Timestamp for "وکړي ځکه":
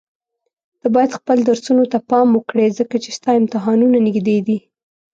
2.33-2.95